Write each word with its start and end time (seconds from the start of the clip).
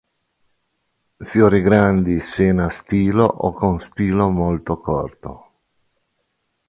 Fiori 1.19 1.61
grandi 1.61 2.19
sena 2.19 2.69
stilo 2.69 3.23
o 3.23 3.53
con 3.53 3.79
stilo 3.79 4.29
molto 4.29 4.79
corto. 4.79 5.51